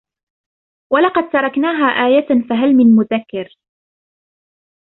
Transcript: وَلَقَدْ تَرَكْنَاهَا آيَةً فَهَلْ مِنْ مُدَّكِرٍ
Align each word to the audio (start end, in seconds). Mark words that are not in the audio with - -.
وَلَقَدْ 0.93 1.29
تَرَكْنَاهَا 1.29 1.85
آيَةً 2.05 2.47
فَهَلْ 2.49 2.73
مِنْ 2.75 2.95
مُدَّكِرٍ 2.95 3.55